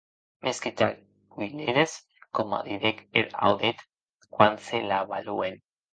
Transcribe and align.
Mès 0.43 0.59
que 0.63 0.71
tard 0.79 0.97
piulères, 1.35 1.93
coma 2.35 2.59
didec 2.67 2.97
er 3.19 3.27
audèth 3.47 3.81
quan 4.33 4.53
se 4.65 4.77
l’avalauen. 4.89 5.55